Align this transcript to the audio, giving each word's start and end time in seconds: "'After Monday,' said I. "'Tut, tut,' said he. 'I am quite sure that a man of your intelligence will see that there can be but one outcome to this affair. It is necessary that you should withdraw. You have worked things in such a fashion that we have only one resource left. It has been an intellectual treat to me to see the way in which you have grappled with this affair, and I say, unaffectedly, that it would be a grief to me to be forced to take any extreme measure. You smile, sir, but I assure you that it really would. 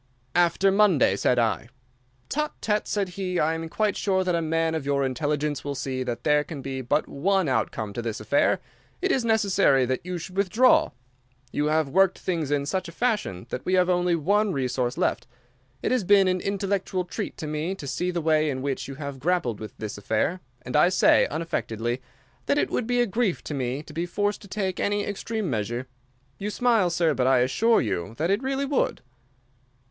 "'After 0.33 0.71
Monday,' 0.71 1.15
said 1.15 1.37
I. 1.37 1.69
"'Tut, 2.27 2.53
tut,' 2.59 2.87
said 2.87 3.09
he. 3.09 3.39
'I 3.39 3.53
am 3.53 3.69
quite 3.69 3.95
sure 3.95 4.23
that 4.23 4.33
a 4.33 4.41
man 4.41 4.73
of 4.73 4.83
your 4.83 5.05
intelligence 5.05 5.63
will 5.63 5.75
see 5.75 6.01
that 6.01 6.23
there 6.23 6.43
can 6.43 6.63
be 6.63 6.81
but 6.81 7.07
one 7.07 7.47
outcome 7.47 7.93
to 7.93 8.01
this 8.01 8.19
affair. 8.19 8.59
It 8.99 9.11
is 9.11 9.23
necessary 9.23 9.85
that 9.85 10.03
you 10.03 10.17
should 10.17 10.35
withdraw. 10.35 10.89
You 11.51 11.67
have 11.67 11.87
worked 11.87 12.17
things 12.17 12.49
in 12.49 12.65
such 12.65 12.89
a 12.89 12.91
fashion 12.91 13.45
that 13.51 13.63
we 13.63 13.75
have 13.75 13.91
only 13.91 14.15
one 14.15 14.51
resource 14.53 14.97
left. 14.97 15.27
It 15.83 15.91
has 15.91 16.03
been 16.03 16.27
an 16.27 16.41
intellectual 16.41 17.05
treat 17.05 17.37
to 17.37 17.45
me 17.45 17.75
to 17.75 17.85
see 17.85 18.09
the 18.09 18.21
way 18.21 18.49
in 18.49 18.63
which 18.63 18.87
you 18.87 18.95
have 18.95 19.19
grappled 19.19 19.59
with 19.59 19.77
this 19.77 19.99
affair, 19.99 20.39
and 20.63 20.75
I 20.75 20.89
say, 20.89 21.27
unaffectedly, 21.29 22.01
that 22.47 22.57
it 22.57 22.71
would 22.71 22.87
be 22.87 23.01
a 23.01 23.05
grief 23.05 23.43
to 23.43 23.53
me 23.53 23.83
to 23.83 23.93
be 23.93 24.07
forced 24.07 24.41
to 24.41 24.47
take 24.47 24.79
any 24.79 25.05
extreme 25.05 25.47
measure. 25.47 25.85
You 26.39 26.49
smile, 26.49 26.89
sir, 26.89 27.13
but 27.13 27.27
I 27.27 27.41
assure 27.41 27.81
you 27.81 28.15
that 28.17 28.31
it 28.31 28.41
really 28.41 28.65
would. 28.65 29.01